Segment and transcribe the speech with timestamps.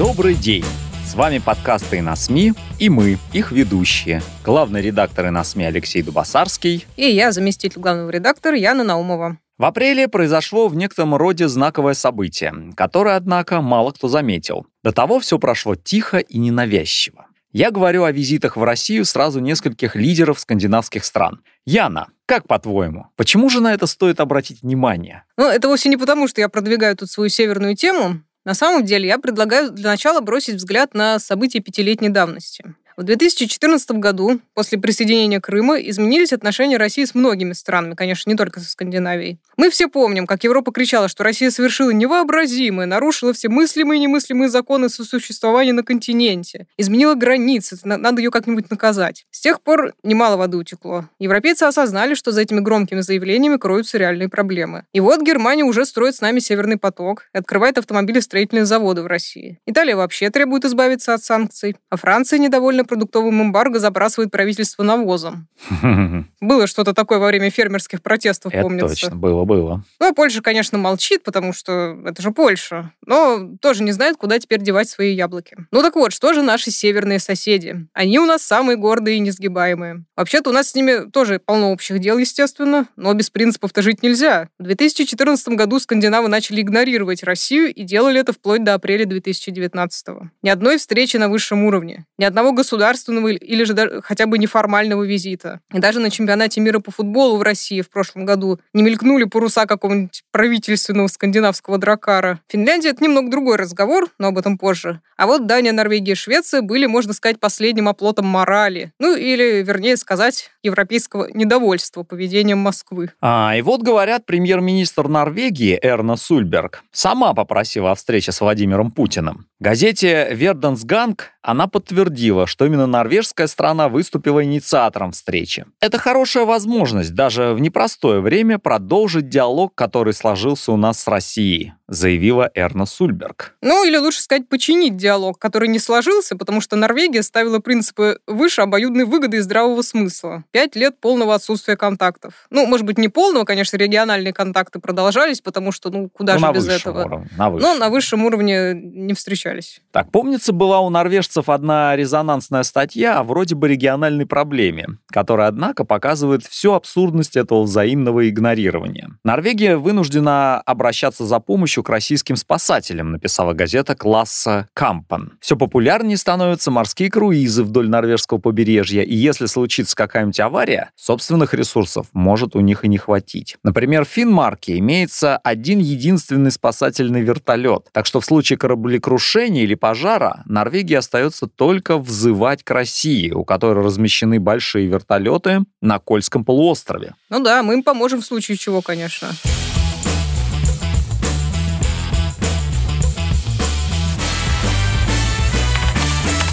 [0.00, 0.64] Добрый день!
[1.04, 4.22] С вами подкасты «И на СМИ» и мы, их ведущие.
[4.42, 6.86] Главный редактор «И на СМИ» Алексей Дубасарский.
[6.96, 9.36] И я, заместитель главного редактора Яна Наумова.
[9.58, 14.64] В апреле произошло в некотором роде знаковое событие, которое, однако, мало кто заметил.
[14.82, 17.26] До того все прошло тихо и ненавязчиво.
[17.52, 21.42] Я говорю о визитах в Россию сразу нескольких лидеров скандинавских стран.
[21.66, 25.24] Яна, как по-твоему, почему же на это стоит обратить внимание?
[25.36, 28.22] Ну, это вовсе не потому, что я продвигаю тут свою северную тему.
[28.44, 32.74] На самом деле, я предлагаю для начала бросить взгляд на события пятилетней давности.
[33.00, 38.60] В 2014 году, после присоединения Крыма, изменились отношения России с многими странами, конечно, не только
[38.60, 39.40] со Скандинавией.
[39.56, 44.50] Мы все помним, как Европа кричала, что Россия совершила невообразимое, нарушила все мыслимые и немыслимые
[44.50, 49.24] законы сосуществования на континенте, изменила границы, надо ее как-нибудь наказать.
[49.30, 51.08] С тех пор немало воды утекло.
[51.18, 54.84] Европейцы осознали, что за этими громкими заявлениями кроются реальные проблемы.
[54.92, 59.58] И вот Германия уже строит с нами Северный поток и открывает автомобилестроительные заводы в России.
[59.64, 65.46] Италия вообще требует избавиться от санкций, а Франция недовольна продуктовым эмбарго забрасывает правительство навозом.
[66.40, 68.88] Было что-то такое во время фермерских протестов, Это помнится.
[68.88, 69.84] точно, было, было.
[70.00, 74.38] Ну, а Польша, конечно, молчит, потому что это же Польша, но тоже не знает, куда
[74.40, 75.56] теперь девать свои яблоки.
[75.70, 77.86] Ну так вот, что же наши северные соседи?
[77.92, 80.04] Они у нас самые гордые и несгибаемые.
[80.16, 84.48] Вообще-то у нас с ними тоже полно общих дел, естественно, но без принципов-то жить нельзя.
[84.58, 90.06] В 2014 году скандинавы начали игнорировать Россию и делали это вплоть до апреля 2019
[90.42, 95.60] Ни одной встречи на высшем уровне, ни одного государственного или же хотя бы неформального визита.
[95.74, 99.66] И даже на чемпионате мира по футболу в России в прошлом году не мелькнули паруса
[99.66, 102.40] какого-нибудь правительственного скандинавского дракара.
[102.48, 105.00] Финляндия— это немного другой разговор, но об этом позже.
[105.16, 108.92] А вот Дания, Норвегия и Швеция были, можно сказать, последним оплотом морали.
[108.98, 113.10] Ну, или, вернее сказать, европейского недовольства поведением Москвы.
[113.20, 119.46] А, и вот, говорят, премьер-министр Норвегии Эрна Сульберг сама попросила о встрече с Владимиром Путиным.
[119.58, 125.64] Газете «Верденсганг» она подтвердила, что именно норвежская страна выступила инициатором встречи.
[125.80, 131.72] Это хорошая возможность даже в непростое время продолжить диалог, который сложился у нас с Россией,
[131.88, 133.54] заявила Эрна Сульберг.
[133.62, 138.62] Ну, или лучше сказать, починить диалог, который не сложился, потому что Норвегия ставила принципы выше
[138.62, 140.44] обоюдной выгоды и здравого смысла.
[140.50, 142.46] Пять лет полного отсутствия контактов.
[142.50, 146.46] Ну, может быть, не полного, конечно, региональные контакты продолжались, потому что, ну, куда Ну, же
[146.46, 147.04] на без этого.
[147.04, 147.78] уровне, на Но высшем.
[147.78, 149.80] на высшем уровне не встречались.
[149.92, 155.84] Так, помнится, была у норвежцев одна резонансная статья о вроде бы региональной проблеме, которая, однако,
[155.84, 159.10] показывает всю абсурдность этого взаимного игнорирования.
[159.24, 165.38] Норвегия вынуждена обращаться за помощью к российским спасателям, написала газета класса Кампан.
[165.40, 172.06] Все популярнее становятся морские круизы вдоль норвежского побережья, и если случится какая-нибудь авария, собственных ресурсов
[172.12, 173.56] может у них и не хватить.
[173.62, 180.42] Например, в Финмарке имеется один единственный спасательный вертолет, так что в случае кораблекрушения или пожара
[180.46, 187.14] Норвегии остается только взывать к России, у которой размещены большие вертолеты на Кольском полуострове.
[187.28, 189.28] Ну да, мы им поможем в случае чего, конечно.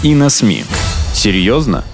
[0.04, 0.64] И на СМИ.
[1.12, 1.84] Серьезно?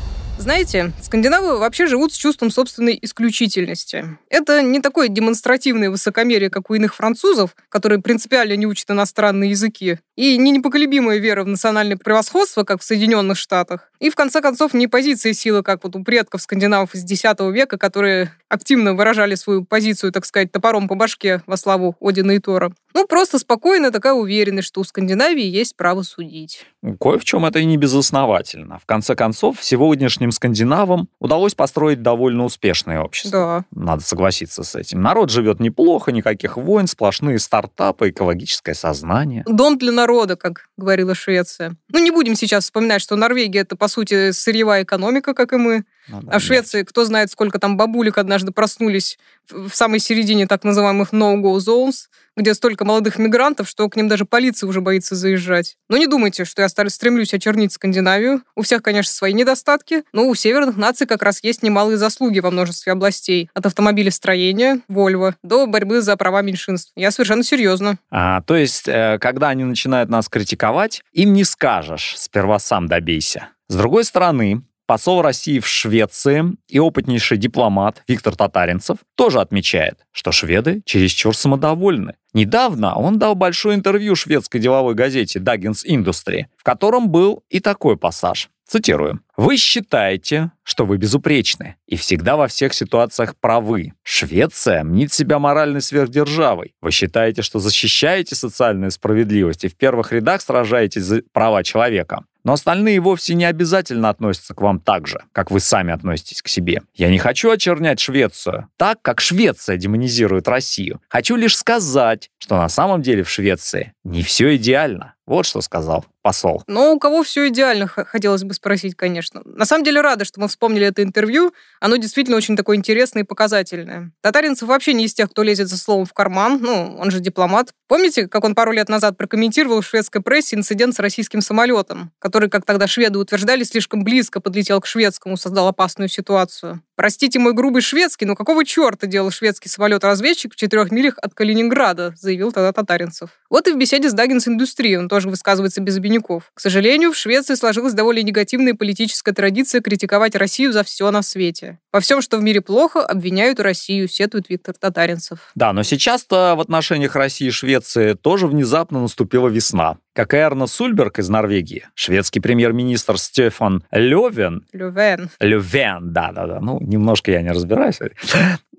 [0.44, 4.18] Знаете, скандинавы вообще живут с чувством собственной исключительности.
[4.28, 10.00] Это не такое демонстративное высокомерие, как у иных французов, которые принципиально не учат иностранные языки,
[10.16, 14.74] и не непоколебимая вера в национальное превосходство, как в Соединенных Штатах, и, в конце концов,
[14.74, 19.64] не позиция силы, как вот у предков скандинавов из X века, которые активно выражали свою
[19.64, 22.74] позицию, так сказать, топором по башке во славу Одина и Тора.
[22.94, 26.64] Ну, просто спокойная такая уверенность, что у Скандинавии есть право судить.
[27.00, 28.78] Кое в чем это и не безосновательно.
[28.78, 33.64] В конце концов, сегодняшним скандинавам удалось построить довольно успешное общество.
[33.72, 33.80] Да.
[33.84, 35.02] Надо согласиться с этим.
[35.02, 39.42] Народ живет неплохо, никаких войн, сплошные стартапы, экологическое сознание.
[39.46, 41.76] Дом для народа, как говорила Швеция.
[41.88, 45.84] Ну, не будем сейчас вспоминать, что Норвегия это, по сути, сырьевая экономика, как и мы.
[46.08, 49.18] Надо А в Швеции, кто знает, сколько там бабулек однажды проснулись
[49.50, 52.06] в самой середине так называемых no-go zones,
[52.36, 55.76] где столько молодых мигрантов, что к ним даже полиция уже боится заезжать.
[55.88, 58.42] Но не думайте, что я стремлюсь очернить Скандинавию.
[58.56, 62.40] У всех, конечно, свои недостатки, но Ну, у северных наций как раз есть немалые заслуги
[62.40, 63.50] во множестве областей.
[63.54, 66.92] От автомобилестроения, Volvo, до борьбы за права меньшинств.
[66.96, 67.98] Я совершенно серьезно.
[68.10, 73.48] А, то есть, э, когда они начинают нас критиковать, им не скажешь, сперва сам добейся.
[73.68, 80.30] С другой стороны, Посол России в Швеции и опытнейший дипломат Виктор Татаринцев тоже отмечает, что
[80.30, 82.16] шведы чересчур самодовольны.
[82.34, 87.96] Недавно он дал большое интервью шведской деловой газете Dagens Industry, в котором был и такой
[87.96, 88.50] пассаж.
[88.66, 89.20] Цитирую.
[89.36, 93.92] «Вы считаете, что вы безупречны и всегда во всех ситуациях правы.
[94.02, 96.74] Швеция мнит себя моральной сверхдержавой.
[96.80, 102.24] Вы считаете, что защищаете социальную справедливость и в первых рядах сражаетесь за права человека.
[102.44, 106.48] Но остальные вовсе не обязательно относятся к вам так же, как вы сами относитесь к
[106.48, 106.82] себе.
[106.94, 111.00] Я не хочу очернять Швецию так, как Швеция демонизирует Россию.
[111.08, 115.14] Хочу лишь сказать, что на самом деле в Швеции не все идеально.
[115.26, 116.64] Вот что сказал посол.
[116.66, 119.42] Но у кого все идеально, хотелось бы спросить, конечно.
[119.44, 121.52] На самом деле рада, что мы вспомнили это интервью.
[121.80, 124.10] Оно действительно очень такое интересное и показательное.
[124.22, 126.58] Татаринцев вообще не из тех, кто лезет за словом в карман.
[126.62, 127.74] Ну, он же дипломат.
[127.88, 132.48] Помните, как он пару лет назад прокомментировал в шведской прессе инцидент с российским самолетом, который,
[132.48, 136.82] как тогда шведы утверждали, слишком близко подлетел к шведскому, создал опасную ситуацию.
[136.96, 142.14] Простите мой грубый шведский, но какого черта делал шведский самолет-разведчик в четырех милях от Калининграда,
[142.16, 143.30] заявил тогда Татаринцев.
[143.50, 146.50] Вот и в беседе с Даггинс Индустрией он тоже высказывается без обиняков.
[146.54, 151.78] К сожалению, в Швеции сложилась довольно негативная политическая традиция критиковать Россию за все на свете.
[151.92, 155.38] Во всем, что в мире плохо, обвиняют Россию, сетует Виктор Татаринцев.
[155.54, 159.98] Да, но сейчас-то в отношениях России и Швеции тоже внезапно наступила весна.
[160.12, 164.64] Как и Эрна Сульберг из Норвегии, шведский премьер-министр Стефан Левен...
[164.72, 165.28] Левен.
[165.40, 166.60] Левен, да-да-да.
[166.60, 167.98] Ну, немножко я не разбираюсь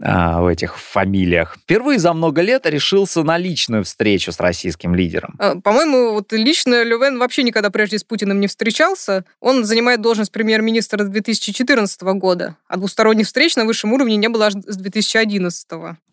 [0.01, 1.57] а, в этих фамилиях.
[1.57, 5.36] Впервые за много лет решился на личную встречу с российским лидером.
[5.39, 9.25] А, по-моему, вот лично Левен вообще никогда прежде с Путиным не встречался.
[9.39, 14.53] Он занимает должность премьер-министра 2014 года, а двусторонних встреч на высшем уровне не было аж
[14.53, 15.68] с 2011.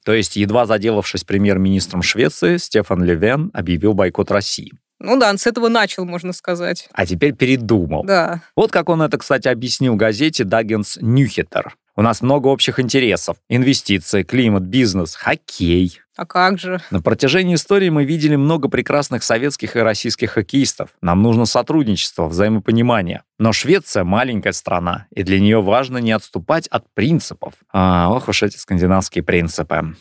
[0.05, 4.73] То есть, едва заделавшись премьер-министром Швеции, Стефан Левен объявил бойкот России.
[4.99, 6.89] Ну да, он с этого начал, можно сказать.
[6.93, 8.05] А теперь передумал.
[8.05, 8.41] Да.
[8.55, 11.75] Вот как он это, кстати, объяснил газете Даггенс Нюхетер.
[11.95, 13.37] У нас много общих интересов.
[13.51, 16.01] Инвестиции, климат, бизнес, хоккей.
[16.17, 16.81] А как же?
[16.91, 20.91] На протяжении истории мы видели много прекрасных советских и российских хоккеистов.
[21.03, 23.25] Нам нужно сотрудничество, взаимопонимание.
[23.39, 27.55] Но Швеция маленькая страна, и для нее важно не отступать от принципов.
[27.73, 29.95] А, ох уж эти скандинавские принципы.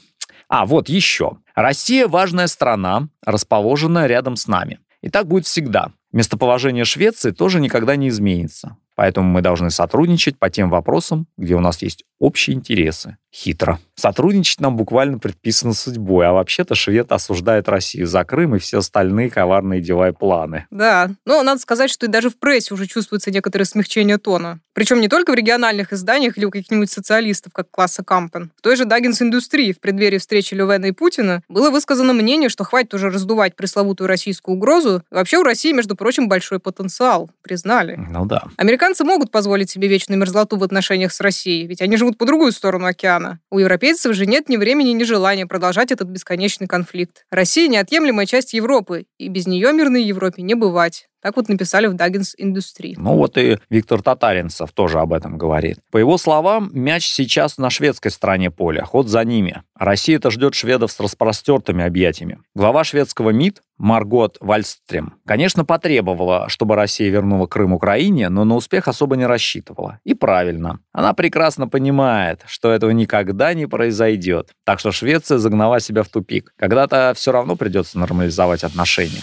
[0.48, 1.38] А, вот еще.
[1.56, 4.80] Россия важная страна, расположенная рядом с нами.
[5.02, 5.92] И так будет всегда.
[6.12, 8.78] Местоположение Швеции тоже никогда не изменится.
[8.96, 13.18] Поэтому мы должны сотрудничать по тем вопросам, где у нас есть общие интересы.
[13.34, 13.80] Хитро.
[13.96, 19.30] Сотрудничать нам буквально предписано судьбой, а вообще-то швед осуждает Россию за Крым и все остальные
[19.30, 20.68] коварные дела и планы.
[20.70, 24.60] Да, но надо сказать, что и даже в прессе уже чувствуется некоторое смягчение тона.
[24.74, 28.52] Причем не только в региональных изданиях или у каких-нибудь социалистов, как класса Кампен.
[28.58, 32.66] В той же Даггинс Индустрии в преддверии встречи Левена и Путина было высказано мнение, что
[32.66, 35.04] хватит уже раздувать пресловутую российскую угрозу.
[35.10, 37.30] Вообще у России, между прочим, большой потенциал.
[37.44, 37.96] Признали.
[37.96, 38.46] Ну да.
[38.58, 42.52] Американцы могут позволить себе вечную мерзлоту в отношениях с Россией, ведь они живут по другую
[42.54, 43.40] сторону океана.
[43.52, 47.28] У европейцев же нет ни времени, ни желания продолжать этот бесконечный конфликт.
[47.30, 51.08] Россия– неотъемлемая часть Европы, и без нее мирной Европе не бывать.
[51.22, 52.96] Так вот написали в Даггинс Индустрии.
[52.98, 55.78] Ну вот и Виктор Татаринцев тоже об этом говорит.
[55.92, 59.62] По его словам, мяч сейчас на шведской стороне поля, ход за ними.
[59.78, 62.40] Россия это ждет шведов с распростертыми объятиями.
[62.56, 68.88] Глава шведского МИД Маргот Вальстрем, конечно, потребовала, чтобы Россия вернула Крым Украине, но на успех
[68.88, 70.00] особо не рассчитывала.
[70.04, 70.80] И правильно.
[70.92, 74.50] Она прекрасно понимает, что этого никогда не произойдет.
[74.66, 76.54] Так что Швеция загнала себя в тупик.
[76.58, 79.22] Когда-то все равно придется нормализовать отношения.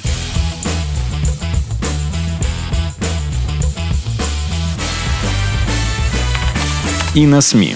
[7.14, 7.74] И на СМИ.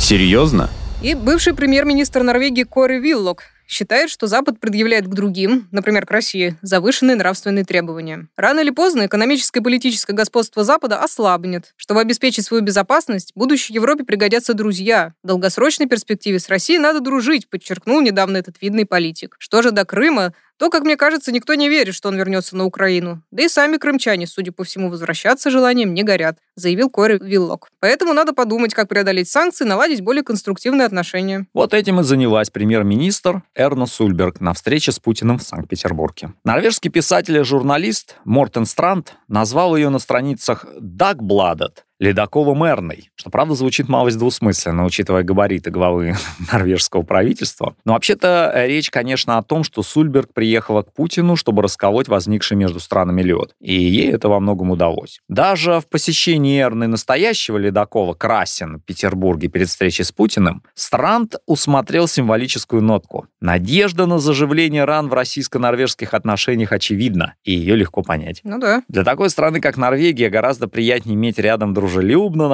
[0.00, 0.68] Серьезно?
[1.02, 6.56] И бывший премьер-министр Норвегии Кори Виллок считает, что Запад предъявляет к другим, например, к России,
[6.62, 8.26] завышенные нравственные требования.
[8.36, 11.72] Рано или поздно экономическое и политическое господство Запада ослабнет.
[11.76, 15.14] Чтобы обеспечить свою безопасность, будущей Европе пригодятся друзья.
[15.22, 19.36] В долгосрочной перспективе с Россией надо дружить, подчеркнул недавно этот видный политик.
[19.38, 22.64] Что же до Крыма, то, как мне кажется, никто не верит, что он вернется на
[22.64, 23.22] Украину.
[23.30, 27.68] Да и сами крымчане, судя по всему, возвращаться желанием не горят, заявил Кори Виллок.
[27.80, 31.46] Поэтому надо подумать, как преодолеть санкции, наладить более конструктивные отношения.
[31.54, 36.34] Вот этим и занялась премьер-министр Эрна Сульберг на встрече с Путиным в Санкт-Петербурге.
[36.44, 43.54] Норвежский писатель и журналист Мортен Странд назвал ее на страницах «Dagbladet» ледоколом Эрной, что, правда,
[43.54, 46.16] звучит малость двусмысленно, учитывая габариты главы
[46.52, 47.76] норвежского правительства.
[47.84, 52.56] Но вообще-то э, речь, конечно, о том, что Сульберг приехала к Путину, чтобы расколоть возникший
[52.56, 53.54] между странами лед.
[53.60, 55.20] И ей это во многом удалось.
[55.28, 62.08] Даже в посещении Эрны настоящего ледокола Красин в Петербурге перед встречей с Путиным Странт усмотрел
[62.08, 63.28] символическую нотку.
[63.40, 68.40] Надежда на заживление ран в российско-норвежских отношениях очевидна, и ее легко понять.
[68.42, 68.82] Ну да.
[68.88, 72.48] Для такой страны, как Норвегия, гораздо приятнее иметь рядом дружелюбно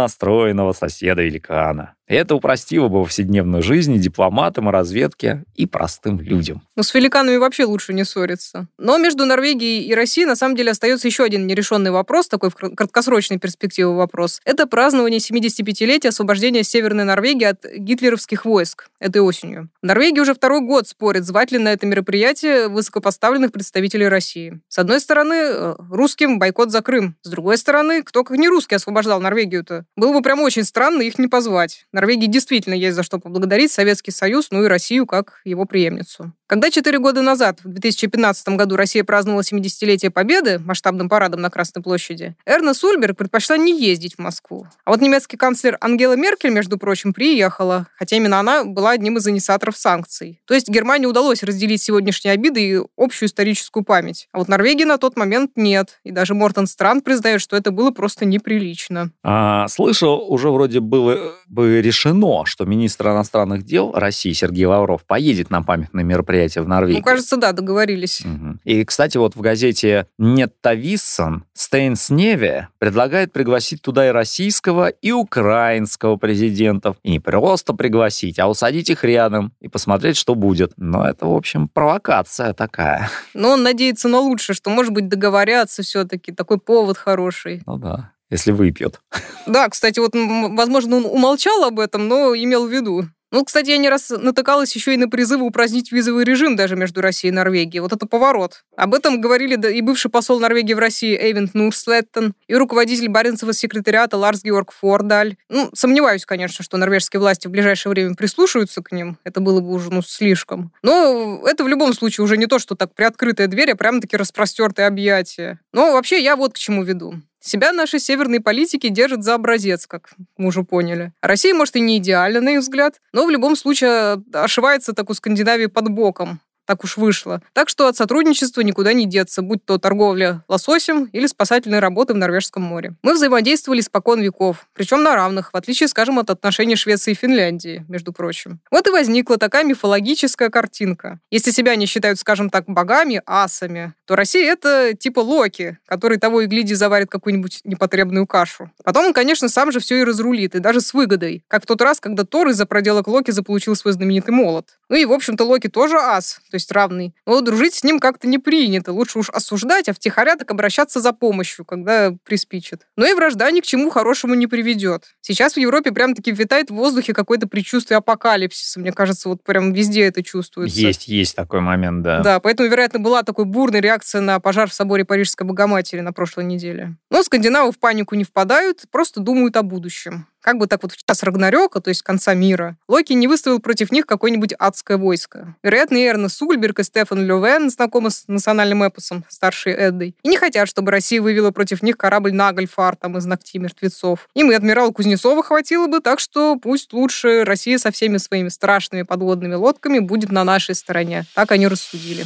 [0.58, 1.94] настроенного соседа-великана.
[2.08, 6.62] Это упростило бы повседневную жизнь дипломатам, и разведке и простым людям.
[6.74, 8.66] Ну, с великанами вообще лучше не ссориться.
[8.78, 12.54] Но между Норвегией и Россией на самом деле остается еще один нерешенный вопрос, такой в
[12.54, 14.40] краткосрочной перспективе вопрос.
[14.46, 19.68] Это празднование 75-летия освобождения Северной Норвегии от гитлеровских войск этой осенью.
[19.82, 24.60] В Норвегии уже второй год спорят, звать ли на это мероприятие высокопоставленных представителей России.
[24.68, 27.16] С одной стороны, э, русским бойкот за Крым.
[27.22, 29.84] С другой стороны, кто как не русский освобождал Норвегию-то?
[29.94, 31.86] Было бы прям очень странно их не позвать.
[31.98, 36.32] Норвегии действительно есть за что поблагодарить Советский Союз, ну и Россию как его преемницу.
[36.46, 41.82] Когда четыре года назад, в 2015 году, Россия праздновала 70-летие Победы масштабным парадом на Красной
[41.82, 44.66] площади, Эрна Сульберг предпочла не ездить в Москву.
[44.84, 49.26] А вот немецкий канцлер Ангела Меркель, между прочим, приехала, хотя именно она была одним из
[49.26, 50.40] инициаторов санкций.
[50.46, 54.28] То есть Германии удалось разделить сегодняшние обиды и общую историческую память.
[54.32, 55.98] А вот Норвегии на тот момент нет.
[56.04, 59.10] И даже Мортон Стран признает, что это было просто неприлично.
[59.22, 65.50] А, слышал, уже вроде было бы решено, что министр иностранных дел России Сергей Лавров поедет
[65.50, 66.98] на памятное мероприятие в Норвегии.
[66.98, 68.20] Ну, кажется, да, договорились.
[68.20, 68.58] Угу.
[68.64, 76.16] И, кстати, вот в газете «Неттависсон» Стейнс Неве предлагает пригласить туда и российского, и украинского
[76.16, 76.96] президентов.
[77.02, 80.72] И не просто пригласить, а усадить их рядом и посмотреть, что будет.
[80.76, 83.08] Но это, в общем, провокация такая.
[83.32, 86.32] Но он надеется на лучшее, что, может быть, договорятся все-таки.
[86.32, 87.62] Такой повод хороший.
[87.66, 89.00] Ну да если выпьет.
[89.46, 93.06] Да, кстати, вот, возможно, он умолчал об этом, но имел в виду.
[93.30, 97.02] Ну, кстати, я не раз натыкалась еще и на призывы упразднить визовый режим даже между
[97.02, 97.80] Россией и Норвегией.
[97.80, 98.64] Вот это поворот.
[98.74, 104.16] Об этом говорили и бывший посол Норвегии в России Эйвент Нурслеттен, и руководитель Баренцева секретариата
[104.16, 105.36] Ларс Георг Фордаль.
[105.50, 109.18] Ну, сомневаюсь, конечно, что норвежские власти в ближайшее время прислушаются к ним.
[109.24, 110.72] Это было бы уже, ну, слишком.
[110.82, 114.86] Но это в любом случае уже не то, что так приоткрытая дверь, а прямо-таки распростертые
[114.86, 115.60] объятия.
[115.74, 117.16] Но вообще я вот к чему веду.
[117.40, 121.12] Себя наши северные политики держат за образец, как мы уже поняли.
[121.22, 125.14] Россия, может, и не идеальна, на их взгляд, но в любом случае ошивается так у
[125.14, 127.40] Скандинавии под боком так уж вышло.
[127.54, 132.18] Так что от сотрудничества никуда не деться, будь то торговля лососем или спасательные работы в
[132.18, 132.92] Норвежском море.
[133.02, 137.86] Мы взаимодействовали спокон веков, причем на равных, в отличие, скажем, от отношений Швеции и Финляндии,
[137.88, 138.60] между прочим.
[138.70, 141.20] Вот и возникла такая мифологическая картинка.
[141.30, 146.42] Если себя не считают, скажем так, богами, асами, то Россия— это типа Локи, который того
[146.42, 148.70] и гляди заварит какую-нибудь непотребную кашу.
[148.84, 151.44] Потом он, конечно, сам же все и разрулит, и даже с выгодой.
[151.48, 154.78] Как в тот раз, когда Тор из-за проделок Локи заполучил свой знаменитый молот.
[154.90, 157.14] Ну и, в общем-то, Локи тоже ас, то есть равный.
[157.26, 158.92] Но дружить с ним как-то не принято.
[158.92, 162.86] Лучше уж осуждать, а втихаря так обращаться за помощью, когда приспичит.
[162.96, 165.14] Но и вражда ни к чему хорошему не приведет.
[165.20, 168.80] Сейчас в Европе прям-таки витает в воздухе какое-то предчувствие апокалипсиса.
[168.80, 170.78] Мне кажется, вот прям везде это чувствуется.
[170.78, 172.20] Есть, есть такой момент, да.
[172.20, 176.44] Да, поэтому, вероятно, была такой бурной реакция на пожар в соборе Парижской Богоматери на прошлой
[176.44, 176.96] неделе.
[177.10, 180.26] Но скандинавы в панику не впадают, просто думают о будущем.
[180.48, 183.92] Как бы так вот в час Рагнарёка, то есть конца мира, Локи не выставил против
[183.92, 185.54] них какое-нибудь адское войско.
[185.62, 190.38] Вероятно, и Эрна Сульберг и Стефан Лёвен знакомы с национальным эпосом, старшей Эддой, и не
[190.38, 194.26] хотят, чтобы Россия вывела против них корабль Нагальфар, там, из ногтей мертвецов.
[194.34, 199.02] Им и адмирал Кузнецова хватило бы, так что пусть лучше Россия со всеми своими страшными
[199.02, 201.26] подводными лодками будет на нашей стороне.
[201.34, 202.24] Так они рассудили.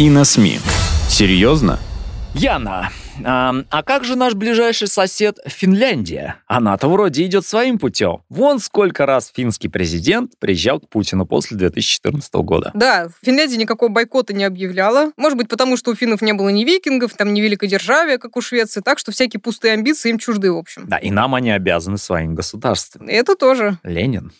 [0.00, 0.58] И на СМИ.
[1.08, 1.78] Серьезно?
[2.34, 2.90] Яна,
[3.24, 6.36] а, а как же наш ближайший сосед Финляндия?
[6.46, 8.18] Она-то вроде идет своим путем.
[8.28, 12.72] Вон сколько раз финский президент приезжал к Путину после 2014 года.
[12.74, 15.12] Да, Финляндия никакого бойкота не объявляла.
[15.16, 18.42] Может быть, потому что у финнов не было ни викингов, там ни великодержавия, как у
[18.42, 20.86] Швеции, так что всякие пустые амбиции им чужды, в общем.
[20.88, 23.08] Да, и нам они обязаны своим государством.
[23.08, 23.78] Это тоже.
[23.82, 24.32] Ленин.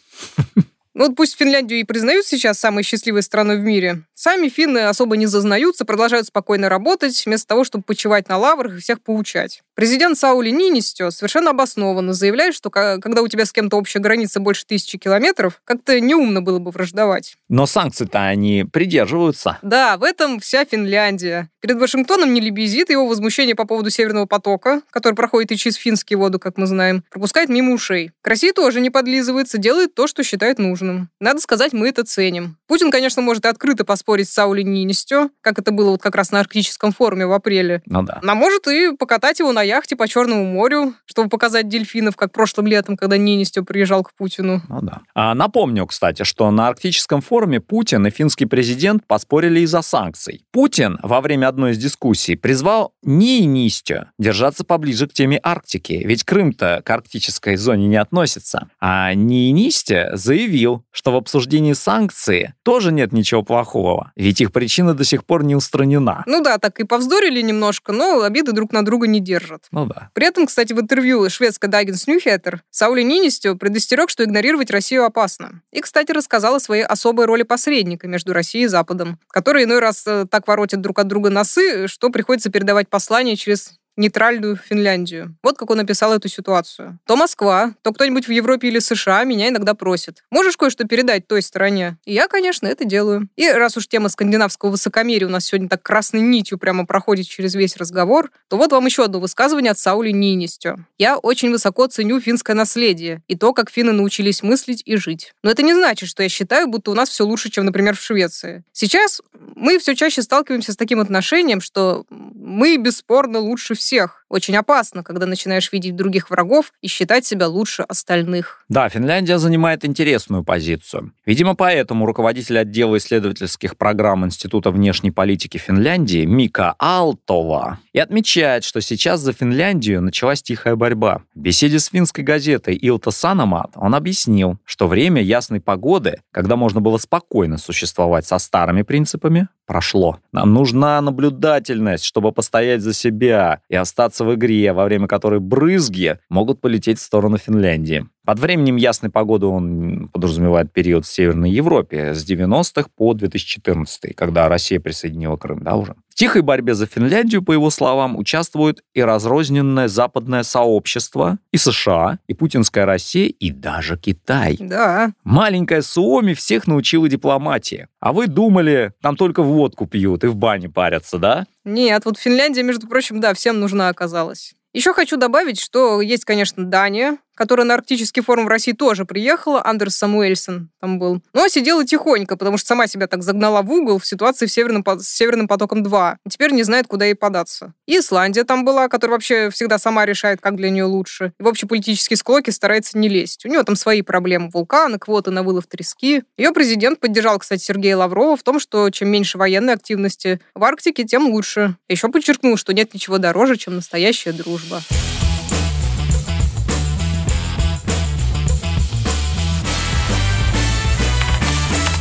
[0.96, 5.18] Ну вот пусть Финляндию и признают сейчас самой счастливой страной в мире, сами финны особо
[5.18, 9.62] не зазнаются, продолжают спокойно работать, вместо того, чтобы почивать на лаврах и всех поучать.
[9.76, 14.64] Президент Саули Нинистё совершенно обоснованно заявляет, что когда у тебя с кем-то общая граница больше
[14.64, 17.36] тысячи километров, как-то неумно было бы враждовать.
[17.50, 19.58] Но санкции-то они придерживаются.
[19.60, 21.50] Да, в этом вся Финляндия.
[21.60, 26.16] Перед Вашингтоном не лебезит, его возмущение по поводу Северного потока, который проходит и через финские
[26.16, 28.12] воду, как мы знаем, пропускает мимо ушей.
[28.22, 31.10] К России тоже не подлизывается, делает то, что считает нужным.
[31.20, 32.56] Надо сказать, мы это ценим.
[32.66, 36.30] Путин, конечно, может и открыто поспорить с Саули Нинистё, как это было вот как раз
[36.30, 37.82] на Арктическом форуме в апреле.
[37.84, 38.20] Ну да.
[38.26, 42.66] А может и покатать его на яхте по Черному морю, чтобы показать дельфинов, как прошлым
[42.66, 44.62] летом, когда Нинистё приезжал к Путину.
[44.68, 45.00] Ну да.
[45.14, 50.44] А, напомню, кстати, что на Арктическом форуме Путин и финский президент поспорили из-за санкций.
[50.52, 56.82] Путин во время одной из дискуссий призвал Нинистё держаться поближе к теме Арктики, ведь Крым-то
[56.84, 58.68] к арктической зоне не относится.
[58.80, 65.04] А Нинистё заявил, что в обсуждении санкций тоже нет ничего плохого, ведь их причина до
[65.04, 66.24] сих пор не устранена.
[66.26, 69.55] Ну да, так и повздорили немножко, но обиды друг на друга не держат.
[69.70, 70.10] Ну да.
[70.14, 75.62] При этом, кстати, в интервью шведской Даггинс Ньюхеттер Саули Нинистё предостерег, что игнорировать Россию опасно.
[75.72, 80.06] И, кстати, рассказал о своей особой роли посредника между Россией и Западом, которые иной раз
[80.06, 85.36] э, так воротят друг от друга носы, что приходится передавать послание через нейтральную Финляндию.
[85.42, 86.98] Вот как он описал эту ситуацию.
[87.06, 90.22] То Москва, то кто-нибудь в Европе или США меня иногда просит.
[90.30, 91.98] Можешь кое-что передать той стороне?
[92.04, 93.28] И я, конечно, это делаю.
[93.36, 97.54] И раз уж тема скандинавского высокомерия у нас сегодня так красной нитью прямо проходит через
[97.54, 100.76] весь разговор, то вот вам еще одно высказывание от Саули Нинистё.
[100.98, 105.32] Я очень высоко ценю финское наследие и то, как финны научились мыслить и жить.
[105.42, 108.02] Но это не значит, что я считаю, будто у нас все лучше, чем, например, в
[108.02, 108.64] Швеции.
[108.72, 109.20] Сейчас
[109.54, 114.25] мы все чаще сталкиваемся с таким отношением, что мы бесспорно лучше всех всех.
[114.28, 118.64] Очень опасно, когда начинаешь видеть других врагов и считать себя лучше остальных.
[118.68, 121.12] Да, Финляндия занимает интересную позицию.
[121.24, 128.80] Видимо, поэтому руководитель отдела исследовательских программ Института внешней политики Финляндии Мика Алтова и отмечает, что
[128.80, 131.22] сейчас за Финляндию началась тихая борьба.
[131.34, 136.80] В беседе с финской газетой Илта Санамат он объяснил, что время ясной погоды, когда можно
[136.80, 140.18] было спокойно существовать со старыми принципами, прошло.
[140.32, 146.18] Нам нужна наблюдательность, чтобы постоять за себя и остаться в игре, во время которой брызги
[146.28, 148.06] могут полететь в сторону Финляндии.
[148.26, 154.48] Под временем ясной погоды он подразумевает период в Северной Европе с 90-х по 2014, когда
[154.48, 155.94] Россия присоединила Крым, да, уже.
[156.08, 162.18] В тихой борьбе за Финляндию, по его словам, участвует и разрозненное западное сообщество, и США,
[162.26, 164.56] и путинская Россия, и даже Китай.
[164.58, 165.12] Да.
[165.22, 167.86] Маленькая Суоми всех научила дипломатии.
[168.00, 171.46] А вы думали, там только водку пьют и в бане парятся, да?
[171.64, 174.54] Нет, вот Финляндия, между прочим, да, всем нужна оказалась.
[174.72, 179.64] Еще хочу добавить, что есть, конечно, Дания, которая на Арктический форум в России тоже приехала,
[179.64, 181.22] Андерс Самуэльсон там был.
[181.32, 184.84] Но сидела тихонько, потому что сама себя так загнала в угол в ситуации в Северном,
[184.98, 186.16] с Северным потоком-2.
[186.24, 187.74] И теперь не знает, куда ей податься.
[187.86, 191.32] И Исландия там была, которая вообще всегда сама решает, как для нее лучше.
[191.38, 193.44] И в общеполитические склоки старается не лезть.
[193.44, 194.50] У нее там свои проблемы.
[194.52, 196.24] Вулканы, квоты на вылов трески.
[196.36, 201.04] Ее президент поддержал, кстати, Сергея Лаврова в том, что чем меньше военной активности в Арктике,
[201.04, 201.76] тем лучше.
[201.88, 204.80] Еще подчеркнул, что нет ничего дороже, чем настоящая дружба.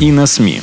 [0.02, 0.60] И на СМИ.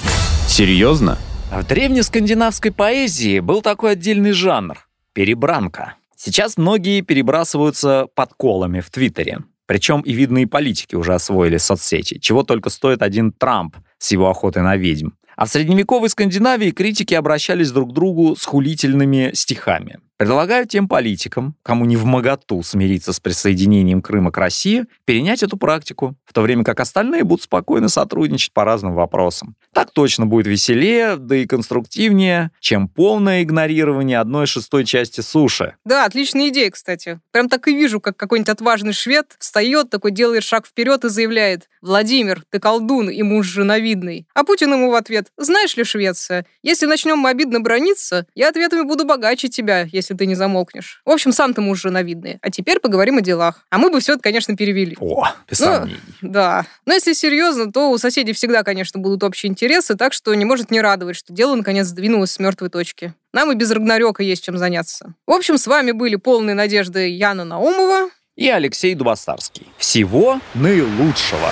[0.47, 1.17] Серьезно?
[1.51, 5.95] В древнескандинавской поэзии был такой отдельный жанр— перебранка.
[6.15, 9.39] Сейчас многие перебрасываются подколами в Твиттере.
[9.65, 14.63] Причем и видные политики уже освоили соцсети, чего только стоит один Трамп с его охотой
[14.63, 15.13] на ведьм.
[15.35, 19.99] А в средневековой Скандинавии критики обращались друг к другу с хулительными стихами.
[20.23, 25.57] Предлагаю тем политикам, кому не в моготу смириться с присоединением Крыма к России, перенять эту
[25.57, 29.57] практику, в то время как остальные будут спокойно сотрудничать по разным вопросам.
[29.75, 35.77] Так точно будет веселее, да и конструктивнее, чем полное игнорирование одной шестой части суши.
[35.85, 37.21] Да, отличная идея, кстати.
[37.31, 41.69] Прям так и вижу, как какой-нибудь отважный швед встает, такой делает шаг вперед и заявляет
[41.81, 44.27] «Владимир, ты колдун и муж женовидный».
[44.35, 48.83] А Путин ему в ответ «Знаешь ли, Швеция, если начнем мы обидно брониться, я ответами
[48.83, 51.01] буду богаче тебя, если ты не замолкнешь.
[51.07, 52.39] В общем, сам ты муж женовидный.
[52.43, 53.65] А теперь поговорим о делах.
[53.71, 54.97] А мы бы все это, конечно, перевели.
[55.01, 55.89] О, без ну,
[56.21, 56.67] Да.
[56.85, 60.73] Но если серьезно, то у соседей всегда, конечно, будут общие интересы, так что не может
[60.73, 63.15] не радовать, что дело, наконец, сдвинулось с мертвой точки.
[63.33, 65.15] Нам и без Рагнарёка есть чем заняться.
[65.25, 69.69] В общем, с вами были полные надежды Яна Наумова и Алексей Дубасарский.
[69.79, 71.51] Всего наилучшего!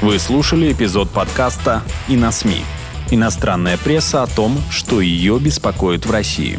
[0.00, 2.62] Вы слушали эпизод подкаста «И на СМИ».
[3.10, 6.58] Иностранная пресса о том, что ее беспокоит в России.